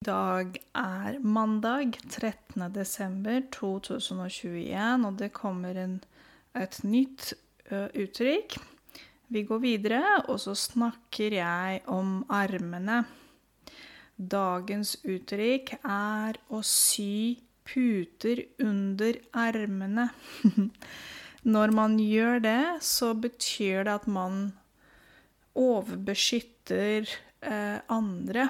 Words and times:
I 0.00 0.06
dag 0.08 0.54
er 0.80 1.16
mandag 1.20 1.98
13. 2.08 2.62
desember 2.72 3.42
2021, 3.52 5.02
og 5.04 5.18
det 5.20 5.26
kommer 5.36 5.76
en, 5.76 5.98
et 6.56 6.78
nytt 6.88 7.34
ø, 7.68 7.82
uttrykk. 7.84 8.56
Vi 9.28 9.42
går 9.44 9.60
videre, 9.60 10.00
og 10.24 10.40
så 10.40 10.54
snakker 10.56 11.36
jeg 11.36 11.82
om 11.92 12.22
armene. 12.32 13.02
Dagens 14.16 14.94
uttrykk 15.04 15.74
er 15.82 16.40
å 16.48 16.62
sy 16.64 17.36
puter 17.68 18.40
under 18.56 19.20
armene. 19.36 20.08
Når 21.58 21.76
man 21.76 22.00
gjør 22.00 22.40
det, 22.48 22.64
så 22.80 23.12
betyr 23.12 23.84
det 23.84 23.98
at 23.98 24.08
man 24.08 24.40
overbeskytter 25.52 27.04
eh, 27.04 27.78
andre. 27.92 28.48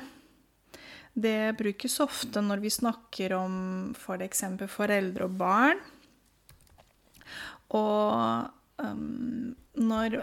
Det 1.14 1.56
brukes 1.58 1.98
ofte 2.00 2.42
når 2.44 2.62
vi 2.62 2.70
snakker 2.72 3.34
om 3.38 3.56
f.eks. 3.96 4.44
For 4.62 4.70
foreldre 4.70 5.26
og 5.26 5.36
barn. 5.40 5.82
Og 7.76 8.50
um, 8.82 9.50
når 9.80 10.20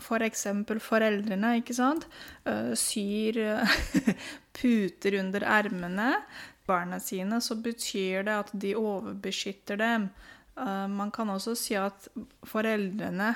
f.eks. 0.00 0.46
For 0.68 0.82
foreldrene 0.82 1.54
ikke 1.60 1.76
sant, 1.76 2.06
uh, 2.48 2.72
syr 2.78 3.40
puter 4.56 5.18
under 5.20 5.46
ermene 5.60 6.10
barna 6.68 7.00
sine, 7.00 7.40
så 7.44 7.56
betyr 7.60 8.24
det 8.24 8.38
at 8.44 8.52
de 8.52 8.74
overbeskytter 8.78 9.80
dem. 9.80 10.08
Uh, 10.56 10.86
man 10.88 11.10
kan 11.12 11.32
også 11.32 11.56
si 11.58 11.76
at 11.78 12.08
foreldrene 12.46 13.34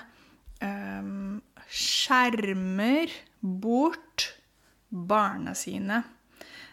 um, 0.63 1.41
skjermer 1.69 3.13
bort 3.41 4.31
barna 4.89 5.55
sine. 5.59 6.03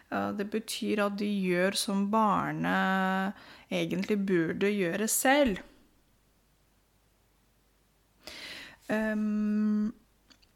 Det 0.09 0.45
betyr 0.51 1.01
at 1.01 1.15
de 1.17 1.27
gjør 1.27 1.75
som 1.79 2.05
barnet 2.11 3.33
egentlig 3.73 4.19
burde 4.21 4.69
gjøre 4.69 5.07
selv. 5.11 5.63
Um, 8.85 9.89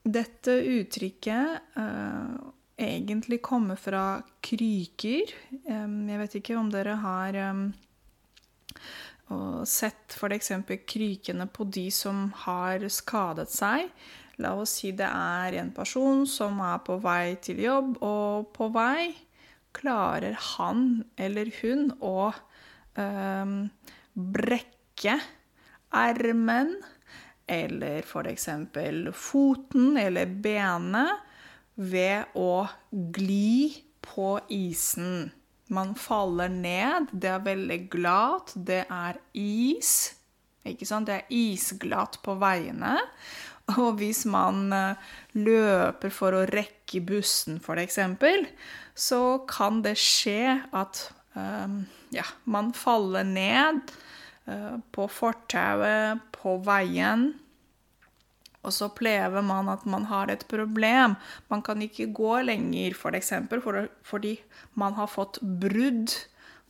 dette 0.06 0.54
uttrykket 0.54 1.78
uh, 1.80 2.36
egentlig 2.78 3.42
kommer 3.42 3.80
fra 3.80 4.22
kryker. 4.46 5.34
Um, 5.66 6.04
jeg 6.10 6.22
vet 6.22 6.38
ikke 6.40 6.58
om 6.60 6.70
dere 6.74 7.00
har 7.02 7.40
um, 7.50 7.64
sett 9.66 10.14
f.eks. 10.14 10.54
krykene 10.90 11.50
på 11.50 11.66
de 11.66 11.88
som 11.94 12.28
har 12.46 12.86
skadet 12.94 13.50
seg. 13.54 13.90
La 14.40 14.54
oss 14.56 14.78
si 14.80 14.94
det 14.96 15.10
er 15.10 15.58
en 15.60 15.74
person 15.76 16.24
som 16.30 16.62
er 16.64 16.78
på 16.86 16.96
vei 17.04 17.36
til 17.44 17.60
jobb, 17.66 17.98
og 18.06 18.54
på 18.56 18.70
vei 18.72 19.10
klarer 19.76 20.38
han 20.56 21.04
eller 21.18 21.52
hun 21.62 21.92
å 22.02 22.32
um, 22.98 23.70
brekke 24.14 25.20
ermen 25.96 26.76
eller 27.50 28.06
f.eks. 28.06 28.48
foten 29.16 29.98
eller 29.98 30.30
benet 30.30 31.26
ved 31.80 32.36
å 32.38 32.68
gli 32.92 33.72
på 34.04 34.36
isen. 34.54 35.30
Man 35.70 35.94
faller 35.96 36.50
ned, 36.50 37.12
det 37.14 37.30
er 37.30 37.46
veldig 37.46 37.80
glatt, 37.94 38.54
det 38.56 38.84
er 38.90 39.20
is. 39.38 40.19
Ikke 40.74 40.88
sant? 40.90 41.10
Det 41.10 41.20
er 41.20 41.34
isglatt 41.34 42.20
på 42.26 42.36
veiene. 42.42 42.98
Og 43.78 44.00
hvis 44.00 44.24
man 44.30 44.70
eh, 44.74 45.10
løper 45.38 46.14
for 46.14 46.36
å 46.36 46.46
rekke 46.50 47.02
bussen, 47.06 47.60
f.eks., 47.62 48.00
så 49.00 49.22
kan 49.50 49.84
det 49.86 49.96
skje 50.02 50.58
at 50.76 51.06
um, 51.36 51.84
ja, 52.12 52.26
man 52.50 52.74
faller 52.76 53.24
ned 53.24 53.94
uh, 54.50 54.76
på 54.92 55.06
fortauet, 55.14 56.26
på 56.36 56.58
veien. 56.66 57.30
Og 58.60 58.76
så 58.76 58.90
opplever 58.90 59.46
man 59.46 59.72
at 59.72 59.86
man 59.88 60.10
har 60.10 60.34
et 60.34 60.44
problem. 60.52 61.16
Man 61.48 61.64
kan 61.64 61.80
ikke 61.86 62.10
gå 62.12 62.42
lenger, 62.50 62.98
f.eks. 62.98 63.32
For 63.48 63.64
for, 63.64 63.88
fordi 64.04 64.36
man 64.76 64.98
har 65.00 65.08
fått 65.08 65.40
brudd 65.40 66.18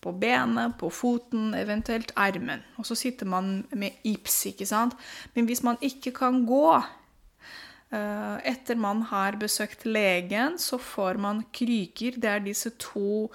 på 0.01 0.13
benet, 0.15 0.77
på 0.79 0.89
foten, 0.93 1.53
eventuelt 1.57 2.13
armen. 2.15 2.63
Og 2.77 2.87
så 2.87 2.95
sitter 2.95 3.27
man 3.29 3.65
med 3.71 3.99
ips, 4.07 4.45
ikke 4.53 4.67
sant. 4.69 4.95
Men 5.35 5.49
hvis 5.49 5.63
man 5.65 5.79
ikke 5.81 6.13
kan 6.15 6.45
gå 6.47 6.65
eh, 6.77 8.35
etter 8.51 8.79
man 8.79 9.03
har 9.11 9.39
besøkt 9.41 9.85
legen, 9.85 10.57
så 10.59 10.79
får 10.81 11.19
man 11.21 11.43
kryker. 11.53 12.19
Det 12.19 12.31
er 12.31 12.45
disse 12.45 12.71
to 12.79 13.29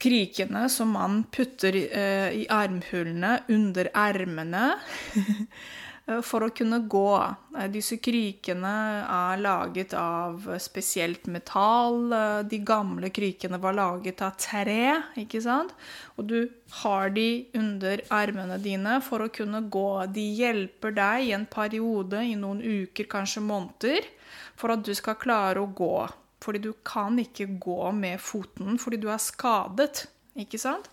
krykene 0.00 0.64
som 0.72 0.96
man 0.96 1.22
putter 1.32 1.76
eh, 1.76 2.30
i 2.42 2.46
armhulene 2.50 3.38
under 3.52 3.92
ermene. 3.94 4.66
Eh, 6.10 6.20
for 6.26 6.44
å 6.44 6.50
kunne 6.54 6.80
gå. 6.90 7.12
Eh, 7.56 7.68
disse 7.72 7.98
krykene 8.02 8.72
er 9.04 9.42
laget 9.42 9.94
av 9.98 10.46
spesielt 10.62 11.28
metall. 11.30 12.12
Eh, 12.12 12.42
de 12.50 12.60
gamle 12.66 13.10
krykene 13.14 13.60
var 13.62 13.76
laget 13.78 14.22
av 14.26 14.36
tre, 14.40 15.02
ikke 15.20 15.42
sant? 15.44 15.74
Og 16.18 16.26
du 16.32 16.38
har 16.82 17.10
de 17.14 17.46
under 17.54 18.02
armene 18.10 18.58
dine 18.62 18.98
for 19.06 19.24
å 19.24 19.32
kunne 19.32 19.62
gå. 19.70 19.90
De 20.12 20.26
hjelper 20.40 20.96
deg 20.96 21.28
i 21.28 21.34
en 21.36 21.46
periode, 21.46 22.24
i 22.24 22.38
noen 22.38 22.62
uker, 22.62 23.10
kanskje 23.10 23.44
måneder, 23.44 24.08
for 24.56 24.74
at 24.74 24.82
du 24.84 24.94
skal 24.94 25.20
klare 25.20 25.62
å 25.62 25.70
gå. 25.74 26.08
Fordi 26.40 26.62
du 26.62 26.72
kan 26.84 27.18
ikke 27.20 27.58
gå 27.60 27.92
med 27.92 28.20
foten 28.20 28.78
fordi 28.80 28.96
du 28.96 29.10
er 29.12 29.20
skadet, 29.20 30.06
ikke 30.40 30.58
sant? 30.58 30.88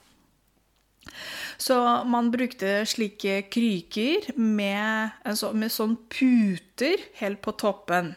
Så 1.58 1.78
man 2.06 2.32
brukte 2.34 2.86
slike 2.90 3.42
kryker 3.54 4.32
med, 4.38 5.18
altså 5.28 5.54
med 5.58 5.74
sånn 5.74 5.96
puter 6.12 7.02
helt 7.22 7.42
på 7.46 7.54
toppen. 7.60 8.14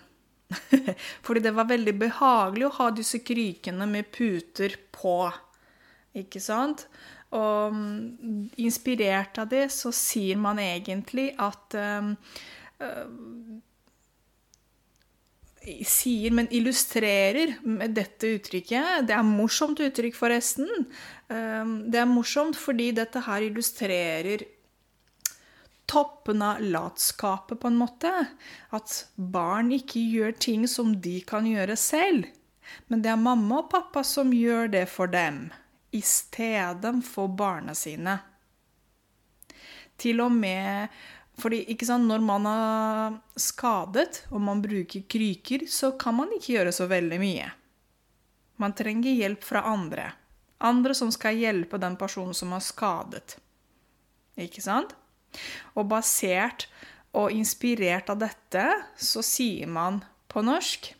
Fordi 1.24 1.44
det 1.44 1.54
var 1.56 1.70
veldig 1.70 1.94
behagelig 2.00 2.66
å 2.68 2.74
ha 2.80 2.90
disse 2.94 3.22
krykene 3.24 3.86
med 3.90 4.10
puter 4.14 4.76
på. 4.94 5.30
Ikke 6.18 6.42
sant? 6.42 6.86
Og 7.30 7.74
mm, 7.74 8.50
inspirert 8.64 9.38
av 9.38 9.50
det 9.52 9.68
så 9.74 9.92
sier 9.94 10.38
man 10.40 10.58
egentlig 10.62 11.30
at 11.38 11.76
um, 11.78 12.14
sier, 15.86 16.32
men 16.34 16.48
illustrerer 16.54 17.56
med 17.66 17.94
dette 17.96 18.34
uttrykket. 18.36 19.06
Det 19.08 19.16
er 19.16 19.26
morsomt 19.26 19.80
uttrykk, 19.82 20.16
forresten. 20.16 20.68
Ehm, 21.32 21.76
det 21.90 22.02
er 22.02 22.08
morsomt 22.10 22.58
fordi 22.58 22.90
dette 22.96 23.22
her 23.26 23.46
illustrerer 23.46 24.46
toppen 25.90 26.42
av 26.42 26.60
latskapet, 26.62 27.60
på 27.60 27.66
en 27.66 27.78
måte. 27.80 28.12
At 28.70 29.06
barn 29.16 29.72
ikke 29.74 30.02
gjør 30.02 30.36
ting 30.38 30.68
som 30.70 30.94
de 31.02 31.18
kan 31.26 31.48
gjøre 31.50 31.76
selv. 31.76 32.28
Men 32.86 33.02
det 33.02 33.10
er 33.10 33.18
mamma 33.18 33.64
og 33.64 33.70
pappa 33.72 34.04
som 34.06 34.30
gjør 34.34 34.70
det 34.70 34.84
for 34.92 35.10
dem, 35.10 35.48
i 35.90 36.02
stedet 36.06 36.94
for 37.06 37.32
barna 37.34 37.74
sine. 37.74 38.20
Til 40.00 40.22
og 40.22 40.30
med 40.32 40.94
fordi 41.40 41.64
sant, 41.86 42.06
når 42.08 42.22
man 42.24 42.46
er 42.48 43.16
skadet 43.40 44.24
og 44.30 44.40
man 44.44 44.62
bruker 44.62 45.04
kryker, 45.10 45.66
så 45.68 45.92
kan 45.98 46.16
man 46.20 46.32
ikke 46.36 46.54
gjøre 46.58 46.74
så 46.74 46.86
veldig 46.90 47.18
mye. 47.20 47.50
Man 48.60 48.76
trenger 48.76 49.16
hjelp 49.16 49.44
fra 49.44 49.64
andre. 49.70 50.10
Andre 50.60 50.94
som 50.94 51.12
skal 51.12 51.38
hjelpe 51.40 51.80
den 51.80 51.96
personen 51.96 52.36
som 52.36 52.52
er 52.52 52.64
skadet. 52.64 53.38
Ikke 54.40 54.62
sant? 54.64 54.92
Og 55.74 55.88
basert 55.88 56.66
og 57.16 57.32
inspirert 57.32 58.10
av 58.12 58.20
dette, 58.20 58.64
så 58.96 59.22
sier 59.24 59.70
man 59.70 60.02
på 60.30 60.42
norsk 60.44 60.92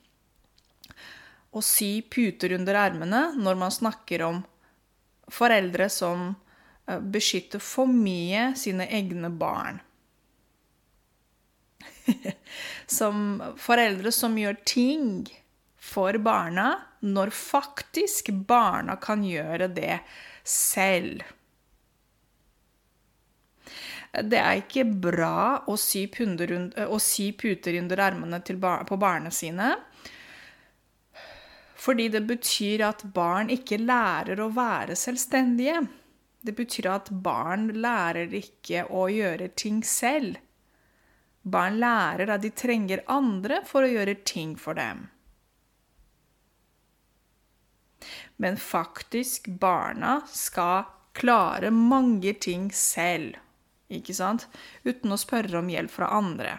å 1.51 1.61
sy 1.65 2.01
puter 2.07 2.55
under 2.57 2.79
ermene 2.79 3.23
når 3.39 3.59
man 3.59 3.75
snakker 3.75 4.25
om 4.27 4.41
foreldre 5.31 5.89
som 5.91 6.31
eh, 6.87 6.99
beskytter 6.99 7.63
for 7.63 7.91
mye 7.91 8.53
sine 8.59 8.87
egne 8.91 9.31
barn. 9.31 9.81
som 12.99 13.43
foreldre 13.61 14.13
som 14.13 14.39
gjør 14.39 14.61
ting 14.69 15.29
for 15.81 16.19
barna, 16.23 16.73
når 17.01 17.33
faktisk 17.35 18.31
barna 18.49 18.97
kan 19.01 19.25
gjøre 19.25 19.71
det 19.73 20.01
selv. 20.45 21.23
Det 24.11 24.39
er 24.41 24.59
ikke 24.59 24.85
bra 24.85 25.63
å 25.71 25.77
sy, 25.79 26.03
å 26.11 26.99
sy 26.99 27.31
puter 27.39 27.79
under 27.79 28.03
armene 28.11 28.41
bar 28.59 28.85
på 28.89 28.99
barna 28.99 29.31
sine. 29.31 29.71
Fordi 31.81 32.09
det 32.13 32.25
betyr 32.29 32.83
at 32.91 33.07
barn 33.15 33.49
ikke 33.55 33.79
lærer 33.81 34.43
å 34.43 34.51
være 34.53 34.99
selvstendige. 34.99 35.79
Det 36.43 36.53
betyr 36.57 36.91
at 36.93 37.09
barn 37.25 37.71
lærer 37.81 38.35
ikke 38.37 38.85
å 38.91 39.07
gjøre 39.13 39.49
ting 39.57 39.81
selv. 39.87 40.37
Barn 41.43 41.79
lærer 41.81 42.35
at 42.35 42.43
de 42.45 42.51
trenger 42.53 43.05
andre 43.09 43.63
for 43.67 43.87
å 43.87 43.91
gjøre 43.91 44.19
ting 44.29 44.57
for 44.61 44.77
dem. 44.77 45.07
Men 48.41 48.57
faktisk, 48.61 49.49
barna 49.61 50.21
skal 50.29 50.89
klare 51.17 51.71
mange 51.75 52.33
ting 52.41 52.71
selv. 52.73 53.37
Ikke 53.91 54.15
sant? 54.15 54.47
Uten 54.85 55.13
å 55.13 55.19
spørre 55.21 55.61
om 55.61 55.69
hjelp 55.69 55.93
fra 55.93 56.09
andre. 56.17 56.59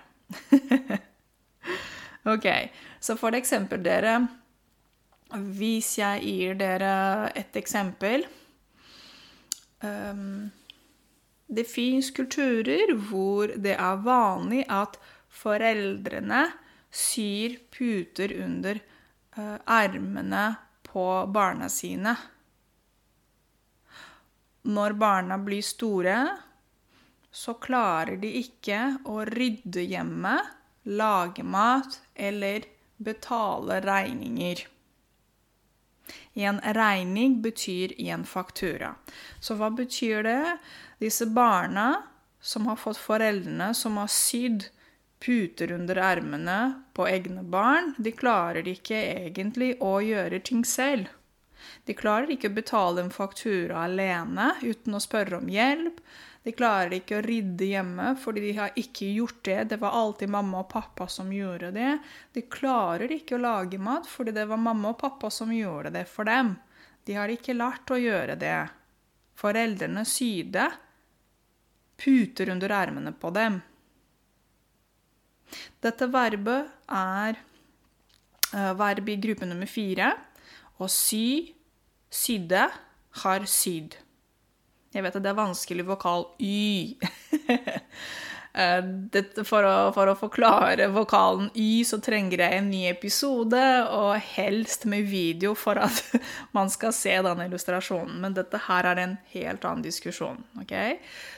ok, 2.33 2.47
så 3.03 3.17
for 3.19 3.35
eksempel 3.35 3.81
dere 3.83 4.13
Hvis 5.57 5.97
jeg 5.99 6.21
gir 6.23 6.55
dere 6.59 6.93
et 7.35 7.57
eksempel 7.59 8.23
um, 9.83 10.47
Det 11.51 11.65
fins 11.67 12.11
kulturer 12.15 12.93
hvor 13.09 13.51
det 13.59 13.73
er 13.75 14.03
vanlig 14.05 14.61
at 14.71 14.95
foreldrene 15.41 16.45
syr 16.91 17.57
puter 17.71 18.31
under 18.43 18.79
uh, 19.35 19.57
armene 19.67 20.45
på 20.87 21.03
barna 21.27 21.67
sine. 21.71 22.15
Når 24.71 24.95
barna 25.01 25.39
blir 25.41 25.65
store, 25.65 26.17
så 27.31 27.55
klarer 27.59 28.19
de 28.21 28.31
ikke 28.41 28.79
å 29.09 29.23
rydde 29.27 29.83
hjemme, 29.91 30.35
lage 30.87 31.43
mat 31.43 31.99
eller 32.15 32.67
betale 33.01 33.79
regninger. 33.83 34.67
En 36.33 36.61
regning 36.77 37.41
betyr 37.41 37.93
en 38.11 38.25
faktura. 38.25 38.95
Så 39.39 39.57
hva 39.59 39.71
betyr 39.75 40.23
det? 40.23 40.57
Disse 40.99 41.25
barna 41.25 42.03
som 42.41 42.67
har 42.67 42.75
fått 42.75 42.97
foreldrene 42.97 43.73
som 43.77 43.97
har 44.01 44.09
sydd 44.11 44.69
puter 45.21 45.71
under 45.71 45.95
ermene 46.01 46.59
på 46.93 47.05
egne 47.07 47.43
barn, 47.43 47.93
de 47.97 48.11
klarer 48.11 48.67
ikke 48.67 48.97
egentlig 48.97 49.75
å 49.81 49.99
gjøre 50.01 50.41
ting 50.41 50.63
selv. 50.65 51.11
De 51.85 51.93
klarer 51.93 52.33
ikke 52.33 52.49
å 52.49 52.57
betale 52.57 53.03
en 53.03 53.13
faktura 53.13 53.85
alene 53.85 54.51
uten 54.63 54.97
å 54.97 55.03
spørre 55.03 55.37
om 55.37 55.49
hjelp. 55.49 56.01
De 56.41 56.51
klarer 56.57 56.95
ikke 56.97 57.19
å 57.19 57.23
rydde 57.25 57.67
hjemme 57.69 58.15
fordi 58.17 58.41
de 58.47 58.53
har 58.57 58.77
ikke 58.79 59.11
gjort 59.13 59.43
det. 59.45 59.59
Det 59.73 59.77
var 59.81 59.97
alltid 59.97 60.31
mamma 60.33 60.63
og 60.63 60.71
pappa 60.71 61.05
som 61.11 61.29
gjorde 61.33 61.69
det. 61.75 61.91
De 62.33 62.41
klarer 62.49 63.13
ikke 63.13 63.37
å 63.37 63.43
lage 63.43 63.77
mat 63.81 64.09
fordi 64.09 64.33
det 64.35 64.47
var 64.49 64.61
mamma 64.61 64.95
og 64.95 64.99
pappa 65.01 65.29
som 65.33 65.53
gjorde 65.53 65.93
det 65.93 66.07
for 66.09 66.29
dem. 66.29 66.55
De 67.05 67.17
har 67.17 67.29
ikke 67.29 67.57
lært 67.57 67.93
å 67.93 67.99
gjøre 68.01 68.37
det. 68.41 68.57
Foreldrene 69.37 70.05
sydde 70.05 70.65
puter 72.01 72.49
under 72.49 72.73
ermene 72.73 73.13
på 73.13 73.29
dem. 73.33 73.61
Dette 75.81 76.07
verbet 76.09 76.69
er 76.89 77.37
uh, 78.55 78.71
verb 78.77 79.09
i 79.09 79.17
gruppe 79.21 79.45
nummer 79.49 79.69
fire. 79.69 80.13
Å 80.81 80.87
sy, 80.89 81.51
sydde, 82.09 82.69
har 83.21 83.45
sydd. 83.49 83.97
Jeg 84.91 85.05
vet 85.05 85.15
at 85.15 85.23
det 85.23 85.31
er 85.31 85.39
vanskelig 85.39 85.87
vokal 85.87 86.27
y. 86.39 86.97
Eh, 88.51 88.81
for, 89.47 89.63
å, 89.63 89.75
for, 89.95 90.09
å, 90.11 90.15
forklare 90.19 90.89
vokalen 90.91 91.45
y, 91.55 91.85
så 91.87 92.01
trenger 92.03 92.41
jeg 92.43 92.57
en 92.57 92.65
ny 92.67 92.81
episode, 92.89 93.61
og 93.95 94.17
helst 94.33 94.83
med 94.91 95.07
video 95.07 95.53
for 95.55 95.79
at 95.79 96.01
man 96.57 96.67
skal 96.67 96.91
se 96.91 97.13
denne 97.23 97.47
illustrasjonen. 97.47 98.17
Men 98.19 98.35
dette 98.35 98.59
her 98.67 98.89
er 98.91 98.99
en 99.05 99.15
helt 99.31 99.63
annen 99.63 99.85
diskusjon. 99.85 100.43
Okay? 100.65 100.97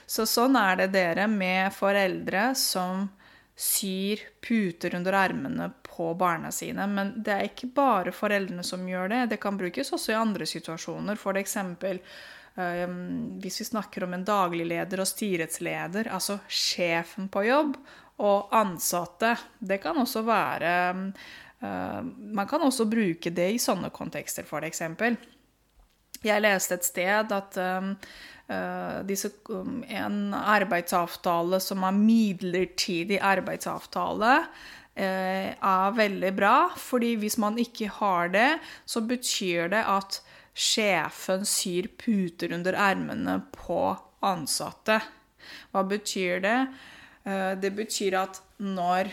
Så 0.09 0.25
sånn 0.25 0.57
er 0.57 0.81
det 0.81 0.89
dere 0.95 1.27
med 1.29 1.69
foreldre 1.77 2.49
som 2.57 3.11
syr 3.53 4.25
puter 4.41 4.97
under 4.97 5.13
armene 5.13 5.69
på 5.95 6.13
barna 6.18 6.51
sine. 6.51 6.88
Men 6.90 7.13
det 7.24 7.34
er 7.34 7.50
ikke 7.50 7.69
bare 7.75 8.13
foreldrene 8.16 8.66
som 8.66 8.86
gjør 8.90 9.12
det. 9.13 9.25
Det 9.34 9.42
kan 9.44 9.57
brukes 9.60 9.94
også 9.94 10.13
i 10.13 10.19
andre 10.19 10.48
situasjoner. 10.50 11.19
Eksempel 11.44 12.00
um, 12.56 12.95
hvis 13.44 13.62
vi 13.62 13.69
snakker 13.69 14.07
om 14.07 14.16
en 14.18 14.25
daglig 14.25 14.66
leder 14.72 15.04
og 15.04 15.10
styrets 15.10 15.62
leder, 15.62 16.10
altså 16.10 16.40
sjefen 16.48 17.30
på 17.30 17.45
jobb, 17.50 17.78
og 18.24 18.51
ansatte. 18.54 19.34
Det 19.57 19.80
kan 19.81 19.98
også 19.98 20.22
være 20.25 20.74
uh, 20.94 22.01
Man 22.06 22.48
kan 22.50 22.62
også 22.62 22.86
bruke 22.90 23.31
det 23.34 23.50
i 23.56 23.62
sånne 23.62 23.90
kontekster, 23.94 24.45
for 24.45 24.66
eksempel. 24.66 25.18
Jeg 26.24 26.44
leste 26.44 26.78
et 26.78 26.86
sted 26.88 27.34
at 27.36 27.57
um, 27.60 27.90
uh, 28.48 29.01
disse, 29.07 29.34
um, 29.50 29.81
en 29.84 30.34
arbeidsavtale 30.38 31.60
som 31.63 31.84
er 31.84 31.98
midlertidig 31.98 33.19
arbeidsavtale, 33.19 34.38
er 34.95 35.95
veldig 35.98 36.30
bra. 36.38 36.69
fordi 36.78 37.16
hvis 37.18 37.40
man 37.42 37.57
ikke 37.57 37.88
har 37.90 38.28
det, 38.30 38.60
så 38.86 39.01
betyr 39.01 39.72
det 39.74 39.81
at 39.90 40.19
sjefen 40.54 41.48
syr 41.50 41.88
puter 41.98 42.54
under 42.54 42.78
ermene 42.78 43.40
på 43.56 43.98
ansatte. 44.22 45.00
Hva 45.74 45.84
betyr 45.88 46.40
det? 46.44 46.68
Uh, 47.25 47.60
det 47.60 47.72
betyr 47.75 48.13
at 48.19 48.42
når 48.60 49.12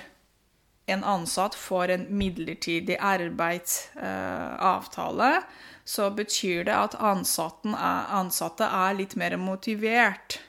en 0.91 1.05
ansatt 1.07 1.55
får 1.55 1.89
en 1.95 2.07
midlertidig 2.19 2.97
arbeidsavtale, 2.99 5.43
så 5.85 6.11
betyr 6.11 6.65
det 6.67 6.75
at 6.75 6.95
ansatte 6.99 8.65
er 8.67 8.95
litt 8.99 9.17
mer 9.19 9.37
motivert 9.39 10.41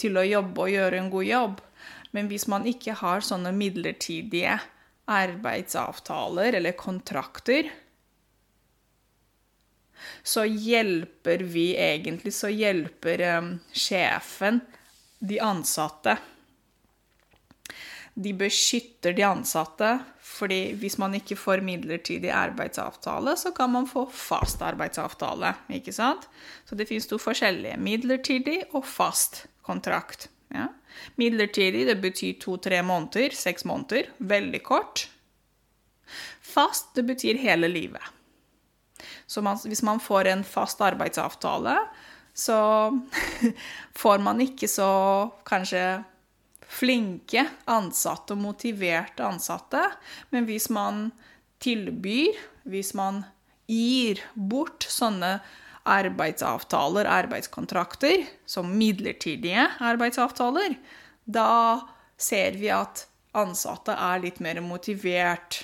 til 0.00 0.16
å 0.20 0.24
jobbe 0.26 0.66
og 0.66 0.72
gjøre 0.74 0.98
en 1.00 1.10
god 1.12 1.24
jobb. 1.24 1.60
Men 2.14 2.30
hvis 2.30 2.46
man 2.50 2.66
ikke 2.70 2.94
har 3.00 3.24
sånne 3.26 3.50
midlertidige 3.56 4.58
arbeidsavtaler 5.10 6.60
eller 6.60 6.76
kontrakter, 6.78 7.72
så 10.22 10.44
hjelper 10.44 11.42
vi 11.48 11.72
egentlig 11.80 12.32
Så 12.36 12.50
hjelper 12.52 13.22
um, 13.38 13.50
sjefen 13.72 14.60
de 15.24 15.40
ansatte 15.40 16.18
de 18.14 18.32
beskytter 18.38 19.14
de 19.14 19.24
ansatte. 19.26 19.98
fordi 20.34 20.74
hvis 20.80 20.96
man 20.98 21.12
ikke 21.14 21.36
får 21.38 21.60
midlertidig 21.62 22.30
arbeidsavtale, 22.34 23.36
så 23.38 23.52
kan 23.54 23.70
man 23.70 23.86
få 23.86 24.06
fast 24.10 24.62
arbeidsavtale. 24.62 25.54
ikke 25.68 25.92
sant? 25.92 26.28
Så 26.66 26.74
det 26.74 26.88
fins 26.88 27.06
to 27.06 27.18
forskjellige. 27.18 27.76
Midlertidig 27.76 28.64
og 28.72 28.84
fast 28.84 29.46
kontrakt. 29.62 30.28
Ja. 30.54 30.68
Midlertidig 31.18 31.86
det 31.88 31.98
betyr 32.02 32.38
to-tre 32.42 32.80
måneder, 32.86 33.34
seks 33.34 33.66
måneder. 33.66 34.10
Veldig 34.18 34.62
kort. 34.66 35.08
Fast 36.44 36.94
det 36.94 37.06
betyr 37.08 37.40
hele 37.42 37.68
livet. 37.70 38.02
Så 39.26 39.42
man, 39.42 39.58
hvis 39.58 39.82
man 39.82 40.00
får 40.00 40.30
en 40.30 40.44
fast 40.46 40.80
arbeidsavtale, 40.84 41.76
så 42.34 42.58
får 44.02 44.22
man 44.22 44.42
ikke 44.44 44.68
så 44.70 44.90
kanskje 45.46 46.04
flinke 46.74 47.44
ansatte 47.70 48.34
og 48.34 48.42
motiverte 48.42 49.26
ansatte. 49.26 49.82
Men 50.30 50.46
hvis 50.48 50.70
man 50.70 51.08
tilbyr, 51.62 52.38
hvis 52.68 52.92
man 52.98 53.22
gir 53.70 54.20
bort 54.34 54.86
sånne 54.90 55.38
arbeidsavtaler, 55.84 57.08
arbeidskontrakter, 57.08 58.24
som 58.48 58.70
midlertidige 58.78 59.66
arbeidsavtaler, 59.84 60.78
da 61.24 61.80
ser 62.20 62.56
vi 62.60 62.70
at 62.72 63.06
ansatte 63.36 63.96
er 63.96 64.22
litt 64.22 64.40
mer 64.44 64.60
motivert. 64.64 65.62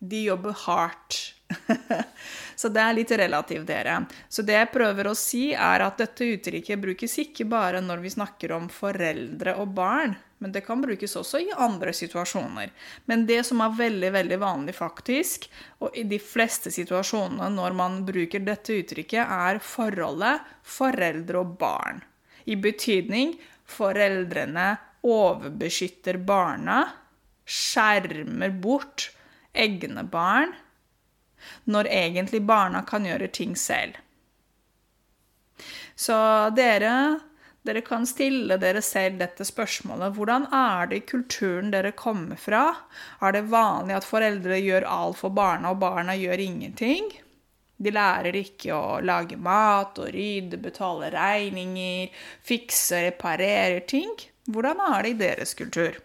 De 0.00 0.24
jobber 0.24 0.56
hardt. 0.66 1.20
Så 2.60 2.68
det 2.68 2.82
er 2.82 2.96
litt 2.96 3.12
relativt, 3.16 3.66
dere. 3.68 4.02
Så 4.28 4.44
det 4.46 4.56
jeg 4.56 4.70
prøver 4.72 5.08
å 5.10 5.16
si, 5.16 5.50
er 5.56 5.84
at 5.84 6.00
dette 6.00 6.26
uttrykket 6.34 6.82
brukes 6.82 7.16
ikke 7.22 7.46
bare 7.48 7.80
når 7.84 8.02
vi 8.04 8.12
snakker 8.12 8.52
om 8.56 8.68
foreldre 8.72 9.54
og 9.62 9.72
barn, 9.78 10.16
men 10.40 10.52
det 10.52 10.62
kan 10.64 10.80
brukes 10.80 11.16
også 11.20 11.40
i 11.44 11.50
andre 11.56 11.92
situasjoner. 11.96 12.70
Men 13.08 13.26
det 13.28 13.42
som 13.48 13.60
er 13.64 13.76
veldig, 13.76 14.12
veldig 14.16 14.38
vanlig, 14.40 14.76
faktisk, 14.76 15.48
og 15.84 15.96
i 15.96 16.06
de 16.08 16.20
fleste 16.20 16.72
situasjonene 16.72 17.50
når 17.56 17.76
man 17.76 17.98
bruker 18.08 18.44
dette 18.44 18.78
uttrykket, 18.80 19.20
er 19.24 19.60
forholdet 19.64 20.46
foreldre 20.64 21.42
og 21.42 21.58
barn. 21.60 22.00
I 22.48 22.56
betydning 22.56 23.36
foreldrene 23.68 24.72
overbeskytter 25.06 26.20
barna, 26.24 26.82
skjermer 27.44 28.52
bort 28.62 29.10
egne 29.56 30.04
barn 30.08 30.52
når 31.64 31.90
egentlig 31.90 32.42
barna 32.46 32.82
kan 32.86 33.06
gjøre 33.08 33.30
ting 33.34 33.56
selv. 33.58 33.98
Så 35.94 36.16
dere, 36.56 36.92
dere 37.62 37.82
kan 37.84 38.06
stille 38.08 38.56
dere 38.60 38.80
selv 38.82 39.18
dette 39.20 39.44
spørsmålet. 39.44 40.14
Hvordan 40.16 40.46
er 40.56 40.90
det 40.90 41.00
i 41.00 41.08
kulturen 41.12 41.72
dere 41.74 41.92
kommer 41.92 42.40
fra? 42.40 42.62
Er 43.20 43.36
det 43.36 43.50
vanlig 43.52 43.98
at 43.98 44.08
foreldre 44.08 44.60
gjør 44.60 44.88
alt 44.88 45.20
for 45.20 45.34
barna, 45.36 45.74
og 45.74 45.82
barna 45.82 46.16
gjør 46.16 46.40
ingenting? 46.46 47.10
De 47.80 47.92
lærer 47.92 48.36
ikke 48.36 48.76
å 48.76 48.98
lage 49.04 49.38
mat 49.40 49.96
og 50.00 50.10
rydde, 50.12 50.58
betale 50.60 51.08
regninger, 51.14 52.10
fikse, 52.44 53.06
reparere 53.06 53.80
ting. 53.88 54.12
Hvordan 54.50 54.80
er 54.84 55.02
det 55.04 55.12
i 55.14 55.20
deres 55.22 55.54
kultur? 55.56 55.96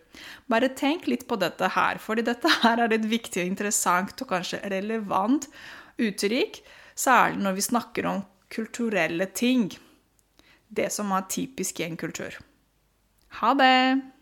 Bare 0.51 0.71
tenk 0.77 1.07
litt 1.11 1.27
på 1.29 1.37
dette 1.41 1.69
her, 1.75 1.99
fordi 2.01 2.25
dette 2.25 2.51
her 2.61 2.83
er 2.85 2.95
et 2.95 3.07
viktig 3.09 3.43
og 3.43 3.51
interessant 3.51 4.21
og 4.21 4.31
kanskje 4.31 4.63
relevant 4.71 5.49
uttrykk, 6.01 6.61
særlig 6.95 7.43
når 7.43 7.57
vi 7.57 7.67
snakker 7.69 8.09
om 8.11 8.25
kulturelle 8.53 9.27
ting. 9.35 9.69
Det 10.67 10.91
som 10.93 11.13
er 11.15 11.29
typisk 11.31 11.79
i 11.79 11.87
en 11.89 11.97
kultur. 11.99 12.37
Ha 13.41 13.53
det! 13.59 14.14